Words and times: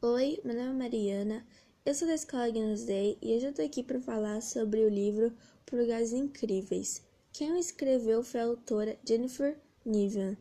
Oi, 0.00 0.40
meu 0.44 0.54
nome 0.54 0.68
é 0.68 0.72
Mariana, 0.72 1.46
eu 1.84 1.92
sou 1.92 2.06
da 2.06 2.14
Escola 2.14 2.44
Agnus 2.44 2.84
Dei 2.84 3.18
e 3.20 3.34
hoje 3.34 3.46
eu 3.46 3.52
tô 3.52 3.62
aqui 3.62 3.82
para 3.82 4.00
falar 4.00 4.40
sobre 4.40 4.84
o 4.84 4.88
livro 4.88 5.32
Por 5.66 5.80
Lugares 5.80 6.12
Incríveis. 6.12 7.02
Quem 7.32 7.50
o 7.50 7.56
escreveu 7.56 8.22
foi 8.22 8.38
a 8.38 8.44
autora 8.44 8.96
Jennifer 9.04 9.58
Niven. 9.84 10.38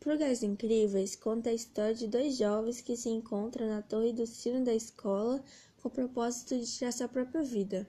Por 0.00 0.14
Lugares 0.14 0.42
Incríveis 0.42 1.14
conta 1.14 1.50
a 1.50 1.54
história 1.54 1.94
de 1.94 2.08
dois 2.08 2.36
jovens 2.36 2.80
que 2.80 2.96
se 2.96 3.08
encontram 3.08 3.68
na 3.68 3.80
torre 3.80 4.12
do 4.12 4.26
sino 4.26 4.64
da 4.64 4.74
escola 4.74 5.40
com 5.80 5.86
o 5.86 5.92
propósito 5.92 6.58
de 6.58 6.66
tirar 6.66 6.90
sua 6.90 7.06
própria 7.06 7.44
vida. 7.44 7.86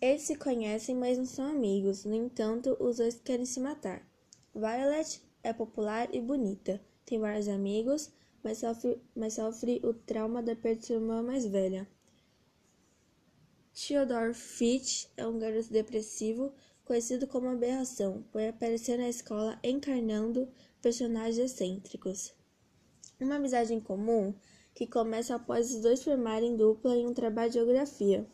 Eles 0.00 0.22
se 0.22 0.36
conhecem, 0.36 0.94
mas 0.94 1.18
não 1.18 1.26
são 1.26 1.44
amigos, 1.44 2.04
no 2.04 2.14
entanto, 2.14 2.76
os 2.78 2.98
dois 2.98 3.16
querem 3.16 3.44
se 3.44 3.58
matar. 3.58 4.08
Violet 4.54 5.20
é 5.42 5.52
popular 5.52 6.08
e 6.14 6.20
bonita, 6.20 6.80
tem 7.04 7.18
vários 7.18 7.48
amigos, 7.48 8.12
mas 8.42 8.58
sofre, 8.58 9.00
mas 9.14 9.34
sofre 9.34 9.80
o 9.84 9.92
trauma 9.92 10.42
da 10.42 10.56
perda 10.56 10.80
de 10.80 10.86
sua 10.86 10.96
irmã 10.96 11.22
mais 11.22 11.46
velha. 11.46 11.88
Theodore 13.72 14.34
Fitch 14.34 15.06
é 15.16 15.26
um 15.26 15.38
garoto 15.38 15.72
depressivo, 15.72 16.52
conhecido 16.84 17.26
como 17.26 17.48
aberração, 17.48 18.24
por 18.32 18.42
aparecer 18.42 18.98
na 18.98 19.08
escola 19.08 19.58
encarnando 19.62 20.48
personagens 20.82 21.38
excêntricos. 21.38 22.32
Uma 23.20 23.36
amizade 23.36 23.72
em 23.72 23.80
comum 23.80 24.34
que 24.74 24.86
começa 24.86 25.34
após 25.34 25.74
os 25.74 25.82
dois 25.82 26.02
formarem 26.02 26.56
dupla 26.56 26.96
em 26.96 27.06
um 27.06 27.14
trabalho 27.14 27.50
de 27.50 27.58
geografia. 27.58 28.26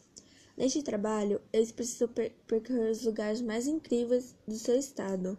Neste 0.56 0.83
trabalho, 0.83 1.41
eles 1.52 1.70
precisam 1.70 2.09
percorrer 2.09 2.91
os 2.91 3.05
lugares 3.05 3.42
mais 3.42 3.66
incríveis 3.66 4.34
do 4.47 4.55
seu 4.55 4.78
estado 4.78 5.38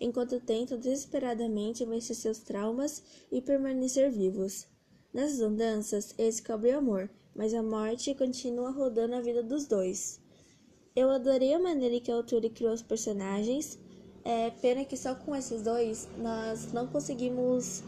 enquanto 0.00 0.40
tentam 0.40 0.78
desesperadamente 0.78 1.84
vencer 1.84 2.16
seus 2.16 2.38
traumas 2.38 3.02
e 3.30 3.40
permanecer 3.40 4.10
vivos. 4.10 4.66
Nessas 5.12 5.40
andanças, 5.40 6.14
eles 6.18 6.36
descobrem 6.36 6.74
o 6.74 6.78
amor, 6.78 7.10
mas 7.34 7.54
a 7.54 7.62
morte 7.62 8.14
continua 8.14 8.70
rodando 8.70 9.14
a 9.14 9.20
vida 9.20 9.42
dos 9.42 9.66
dois. 9.66 10.20
Eu 10.96 11.10
adorei 11.10 11.52
a 11.54 11.58
maneira 11.58 12.00
que 12.00 12.10
a 12.10 12.14
autora 12.14 12.48
criou 12.48 12.72
os 12.72 12.82
personagens. 12.82 13.78
É 14.24 14.50
pena 14.50 14.84
que 14.84 14.96
só 14.96 15.14
com 15.14 15.34
esses 15.34 15.62
dois 15.62 16.08
nós 16.18 16.72
não 16.72 16.86
conseguimos 16.86 17.82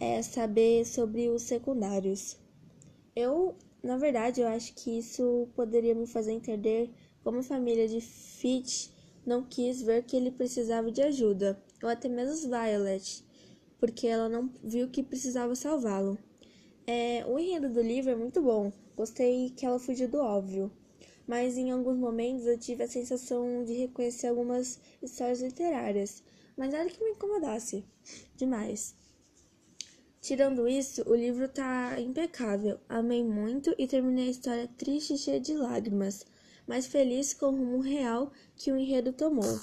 é, 0.00 0.22
saber 0.22 0.84
sobre 0.86 1.28
os 1.28 1.42
secundários. 1.42 2.36
Eu, 3.14 3.54
na 3.82 3.96
verdade, 3.96 4.40
eu 4.40 4.48
acho 4.48 4.74
que 4.74 4.98
isso 4.98 5.48
poderia 5.54 5.94
me 5.94 6.06
fazer 6.06 6.32
entender 6.32 6.90
como 7.22 7.38
a 7.38 7.42
família 7.42 7.88
de 7.88 8.00
Fitch 8.00 8.88
não 9.26 9.42
quis 9.42 9.82
ver 9.82 10.04
que 10.04 10.16
ele 10.16 10.30
precisava 10.30 10.90
de 10.90 11.02
ajuda, 11.02 11.60
ou 11.82 11.88
até 11.88 12.08
mesmo 12.08 12.48
Violet, 12.48 13.24
porque 13.78 14.06
ela 14.06 14.28
não 14.28 14.48
viu 14.62 14.88
que 14.88 15.02
precisava 15.02 15.56
salvá-lo. 15.56 16.16
É, 16.86 17.24
o 17.26 17.36
enredo 17.36 17.68
do 17.68 17.82
livro 17.82 18.12
é 18.12 18.14
muito 18.14 18.40
bom, 18.40 18.72
gostei 18.96 19.50
que 19.50 19.66
ela 19.66 19.80
fugiu 19.80 20.08
do 20.08 20.18
óbvio, 20.18 20.70
mas 21.26 21.56
em 21.56 21.72
alguns 21.72 21.98
momentos 21.98 22.46
eu 22.46 22.56
tive 22.56 22.84
a 22.84 22.88
sensação 22.88 23.64
de 23.64 23.72
reconhecer 23.72 24.28
algumas 24.28 24.78
histórias 25.02 25.42
literárias, 25.42 26.22
mas 26.56 26.72
nada 26.72 26.88
que 26.88 27.02
me 27.02 27.10
incomodasse 27.10 27.84
demais. 28.36 28.94
Tirando 30.20 30.66
isso, 30.66 31.08
o 31.08 31.14
livro 31.14 31.48
tá 31.48 32.00
impecável. 32.00 32.80
Amei 32.88 33.22
muito 33.22 33.72
e 33.78 33.86
terminei 33.86 34.26
a 34.26 34.30
história 34.30 34.68
triste 34.76 35.14
e 35.14 35.18
cheia 35.18 35.38
de 35.38 35.54
lágrimas 35.54 36.26
mas 36.66 36.86
feliz 36.86 37.32
com 37.32 37.46
o 37.46 37.56
rumo 37.56 37.80
real 37.80 38.32
que 38.56 38.72
o 38.72 38.76
enredo 38.76 39.12
tomou. 39.12 39.60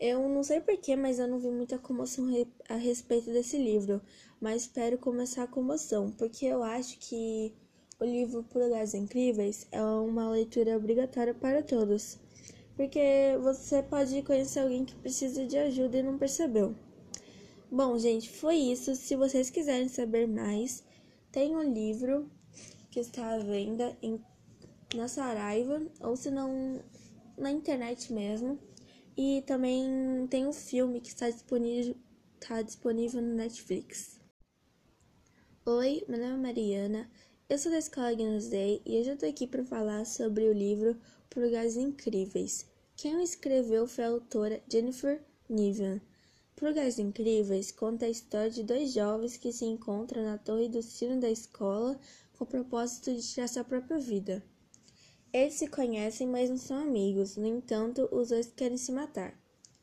Eu 0.00 0.28
não 0.28 0.42
sei 0.42 0.60
porquê, 0.60 0.96
mas 0.96 1.18
eu 1.18 1.28
não 1.28 1.38
vi 1.38 1.48
muita 1.48 1.78
comoção 1.78 2.26
a 2.68 2.74
respeito 2.74 3.30
desse 3.32 3.56
livro, 3.56 4.00
mas 4.40 4.62
espero 4.62 4.98
começar 4.98 5.44
a 5.44 5.46
comoção, 5.46 6.10
porque 6.10 6.46
eu 6.46 6.62
acho 6.62 6.98
que 6.98 7.54
o 8.00 8.04
livro 8.04 8.42
Por 8.42 8.62
Lugares 8.62 8.94
Incríveis 8.94 9.68
é 9.70 9.80
uma 9.80 10.28
leitura 10.28 10.76
obrigatória 10.76 11.32
para 11.32 11.62
todos, 11.62 12.18
porque 12.74 13.38
você 13.40 13.80
pode 13.80 14.20
conhecer 14.22 14.58
alguém 14.58 14.84
que 14.84 14.96
precisa 14.96 15.46
de 15.46 15.56
ajuda 15.56 15.98
e 15.98 16.02
não 16.02 16.18
percebeu. 16.18 16.74
Bom, 17.70 17.96
gente, 17.96 18.28
foi 18.28 18.56
isso. 18.56 18.96
Se 18.96 19.14
vocês 19.14 19.48
quiserem 19.50 19.88
saber 19.88 20.26
mais, 20.26 20.82
tem 21.30 21.54
um 21.54 21.72
livro 21.72 22.28
que 22.90 23.00
está 23.00 23.34
à 23.34 23.38
venda 23.38 23.96
em 24.02 24.20
na 24.94 25.08
Saraiva, 25.08 25.82
ou 26.00 26.16
se 26.16 26.30
não 26.30 26.82
na 27.36 27.50
internet 27.50 28.12
mesmo. 28.12 28.58
E 29.16 29.42
também 29.46 30.26
tem 30.28 30.46
um 30.46 30.52
filme 30.52 31.00
que 31.00 31.08
está 31.08 31.28
disponível, 31.28 31.94
está 32.40 32.62
disponível 32.62 33.20
no 33.20 33.34
Netflix. 33.34 34.20
Oi, 35.66 36.04
meu 36.08 36.18
nome 36.18 36.32
é 36.32 36.36
Mariana, 36.36 37.10
eu 37.48 37.58
sou 37.58 37.70
da 37.70 37.78
Escola 37.78 38.16
Dei 38.50 38.80
e 38.86 38.98
hoje 38.98 39.10
eu 39.10 39.18
tô 39.18 39.26
aqui 39.26 39.46
para 39.46 39.62
falar 39.62 40.06
sobre 40.06 40.48
o 40.48 40.52
livro 40.52 40.96
Por 41.28 41.42
Lugares 41.44 41.76
Incríveis. 41.76 42.66
Quem 42.96 43.14
o 43.14 43.20
escreveu 43.20 43.86
foi 43.86 44.04
a 44.04 44.08
autora 44.08 44.62
Jennifer 44.70 45.22
Niven. 45.48 46.00
Por 46.56 46.68
Lugares 46.68 46.98
Incríveis 46.98 47.70
conta 47.70 48.06
a 48.06 48.10
história 48.10 48.50
de 48.50 48.62
dois 48.62 48.92
jovens 48.92 49.36
que 49.36 49.52
se 49.52 49.66
encontram 49.66 50.24
na 50.24 50.38
torre 50.38 50.68
do 50.68 50.82
sino 50.82 51.20
da 51.20 51.30
escola 51.30 51.98
com 52.32 52.44
o 52.44 52.46
propósito 52.46 53.14
de 53.14 53.22
tirar 53.22 53.48
sua 53.48 53.64
própria 53.64 53.98
vida. 53.98 54.42
Eles 55.32 55.54
se 55.54 55.66
conhecem, 55.66 56.26
mas 56.26 56.50
não 56.50 56.58
são 56.58 56.76
amigos, 56.76 57.36
no 57.36 57.46
entanto, 57.46 58.08
os 58.12 58.28
dois 58.28 58.52
querem 58.52 58.76
se 58.76 58.92
matar. 58.92 59.34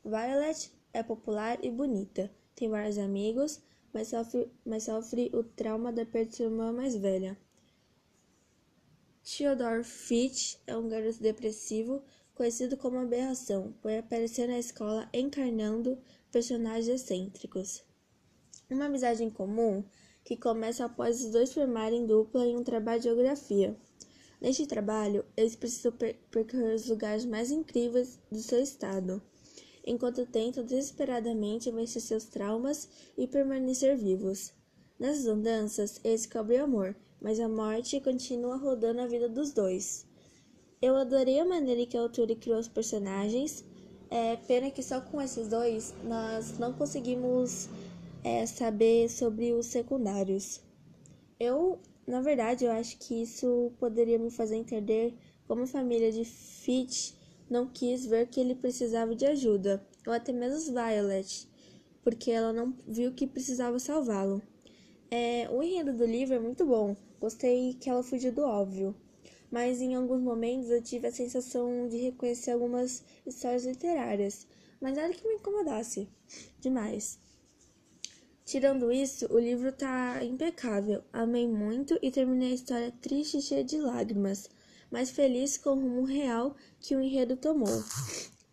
Violet 0.04 0.70
é 0.92 1.02
popular 1.02 1.58
e 1.64 1.70
bonita, 1.70 2.30
tem 2.54 2.68
vários 2.68 2.98
amigos, 2.98 3.60
mas 3.92 4.08
sofre, 4.08 4.48
mas 4.64 4.84
sofre 4.84 5.28
o 5.34 5.42
trauma 5.42 5.92
da 5.92 6.06
perda 6.06 6.30
de 6.30 6.36
sua 6.36 6.46
irmã 6.46 6.72
mais 6.72 6.94
velha. 6.94 7.36
Theodore 9.24 9.84
Fitch 9.84 10.56
é 10.66 10.76
um 10.76 10.88
garoto 10.88 11.20
depressivo, 11.20 12.02
conhecido 12.34 12.76
como 12.76 12.98
aberração, 12.98 13.74
por 13.82 13.92
aparecer 13.92 14.46
na 14.46 14.58
escola 14.58 15.08
encarnando 15.12 15.98
personagens 16.30 16.88
excêntricos. 16.88 17.82
Uma 18.70 18.86
amizade 18.86 19.24
em 19.24 19.30
comum 19.30 19.84
que 20.24 20.36
começa 20.36 20.84
após 20.84 21.24
os 21.24 21.32
dois 21.32 21.52
formarem 21.52 22.06
dupla 22.06 22.46
em 22.46 22.56
um 22.56 22.62
trabalho 22.62 23.00
de 23.00 23.08
geografia. 23.08 23.76
Neste 24.40 24.66
trabalho, 24.66 25.24
eles 25.36 25.54
precisam 25.54 25.92
percorrer 26.30 26.74
os 26.74 26.88
lugares 26.88 27.26
mais 27.26 27.50
incríveis 27.50 28.18
do 28.30 28.38
seu 28.38 28.62
estado, 28.62 29.22
enquanto 29.84 30.24
tentam 30.24 30.64
desesperadamente 30.64 31.70
vencer 31.70 32.00
seus 32.00 32.24
traumas 32.24 32.88
e 33.18 33.26
permanecer 33.26 33.96
vivos. 33.98 34.52
Nessas 34.98 35.26
andanças, 35.26 36.00
eles 36.02 36.22
descobrem 36.22 36.60
o 36.60 36.64
amor, 36.64 36.96
mas 37.20 37.38
a 37.38 37.48
morte 37.48 38.00
continua 38.00 38.56
rodando 38.56 39.02
a 39.02 39.06
vida 39.06 39.28
dos 39.28 39.52
dois. 39.52 40.06
Eu 40.80 40.96
adorei 40.96 41.38
a 41.38 41.44
maneira 41.44 41.84
que 41.84 41.96
a 41.96 42.00
autora 42.00 42.34
criou 42.34 42.58
os 42.58 42.68
personagens. 42.68 43.62
É 44.10 44.36
pena 44.36 44.70
que 44.70 44.82
só 44.82 45.00
com 45.02 45.20
esses 45.20 45.48
dois 45.48 45.94
nós 46.02 46.58
não 46.58 46.72
conseguimos 46.72 47.68
é, 48.24 48.46
saber 48.46 49.10
sobre 49.10 49.52
os 49.52 49.66
secundários. 49.66 50.62
Eu 51.38 51.78
na 52.10 52.20
verdade, 52.20 52.64
eu 52.64 52.72
acho 52.72 52.98
que 52.98 53.22
isso 53.22 53.72
poderia 53.78 54.18
me 54.18 54.30
fazer 54.30 54.56
entender 54.56 55.14
como 55.46 55.62
a 55.62 55.66
família 55.66 56.10
de 56.10 56.24
Fitch 56.24 57.12
não 57.48 57.68
quis 57.68 58.04
ver 58.04 58.26
que 58.26 58.40
ele 58.40 58.54
precisava 58.54 59.14
de 59.14 59.24
ajuda, 59.26 59.86
ou 60.06 60.12
até 60.12 60.32
mesmo 60.32 60.74
Violet, 60.74 61.48
porque 62.02 62.32
ela 62.32 62.52
não 62.52 62.74
viu 62.86 63.12
que 63.12 63.26
precisava 63.26 63.78
salvá-lo. 63.78 64.42
É, 65.10 65.48
o 65.50 65.62
enredo 65.62 65.92
do 65.92 66.04
livro 66.04 66.34
é 66.34 66.40
muito 66.40 66.66
bom, 66.66 66.96
gostei 67.20 67.74
que 67.74 67.88
ela 67.88 68.02
fugiu 68.02 68.32
do 68.32 68.42
óbvio, 68.42 68.94
mas 69.50 69.80
em 69.80 69.94
alguns 69.94 70.20
momentos 70.20 70.68
eu 70.68 70.82
tive 70.82 71.06
a 71.06 71.12
sensação 71.12 71.88
de 71.88 71.96
reconhecer 71.96 72.50
algumas 72.50 73.04
histórias 73.24 73.64
literárias, 73.64 74.48
mas 74.80 74.96
nada 74.96 75.12
que 75.12 75.26
me 75.26 75.34
incomodasse 75.34 76.08
demais. 76.60 77.20
Tirando 78.50 78.90
isso, 78.90 79.32
o 79.32 79.38
livro 79.38 79.70
tá 79.70 80.24
impecável. 80.24 81.04
Amei 81.12 81.46
muito 81.46 81.96
e 82.02 82.10
terminei 82.10 82.50
a 82.50 82.54
história 82.56 82.92
triste 83.00 83.38
e 83.38 83.40
cheia 83.40 83.62
de 83.62 83.78
lágrimas, 83.78 84.50
mas 84.90 85.08
feliz 85.08 85.56
com 85.56 85.70
o 85.70 85.74
rumo 85.80 86.02
real 86.02 86.56
que 86.80 86.96
o 86.96 87.00
enredo 87.00 87.36
tomou. 87.36 87.84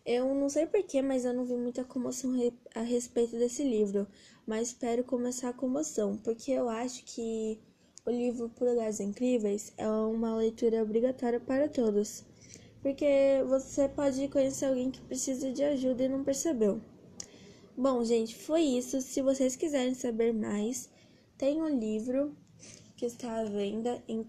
Eu 0.06 0.32
não 0.36 0.48
sei 0.48 0.66
porquê, 0.66 1.02
mas 1.02 1.24
eu 1.24 1.34
não 1.34 1.44
vi 1.44 1.56
muita 1.56 1.82
comoção 1.82 2.32
a 2.76 2.82
respeito 2.82 3.36
desse 3.36 3.64
livro, 3.64 4.06
mas 4.46 4.68
espero 4.68 5.02
começar 5.02 5.48
a 5.48 5.52
comoção, 5.52 6.16
porque 6.18 6.52
eu 6.52 6.68
acho 6.68 7.04
que 7.04 7.58
o 8.06 8.10
livro 8.12 8.48
Por 8.50 8.68
Lugares 8.68 9.00
Incríveis 9.00 9.72
é 9.76 9.88
uma 9.88 10.36
leitura 10.36 10.80
obrigatória 10.80 11.40
para 11.40 11.68
todos, 11.68 12.24
porque 12.80 13.42
você 13.48 13.88
pode 13.88 14.28
conhecer 14.28 14.66
alguém 14.66 14.92
que 14.92 15.00
precisa 15.00 15.50
de 15.50 15.64
ajuda 15.64 16.04
e 16.04 16.08
não 16.08 16.22
percebeu. 16.22 16.80
Bom, 17.80 18.02
gente, 18.02 18.34
foi 18.34 18.62
isso. 18.62 19.00
Se 19.00 19.22
vocês 19.22 19.54
quiserem 19.54 19.94
saber 19.94 20.34
mais, 20.34 20.90
tem 21.36 21.62
um 21.62 21.78
livro 21.78 22.36
que 22.96 23.06
está 23.06 23.38
à 23.38 23.44
venda 23.44 24.02
em, 24.08 24.28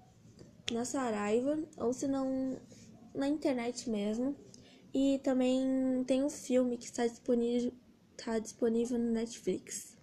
na 0.72 0.86
Saraiva, 0.86 1.58
ou 1.76 1.92
se 1.92 2.08
não 2.08 2.60
na 3.12 3.28
internet 3.28 3.90
mesmo. 3.90 4.36
E 4.94 5.20
também 5.24 6.04
tem 6.06 6.24
um 6.24 6.30
filme 6.30 6.78
que 6.78 6.86
está 6.86 7.08
disponível, 7.08 7.74
está 8.16 8.38
disponível 8.38 9.00
no 9.00 9.10
Netflix. 9.10 9.98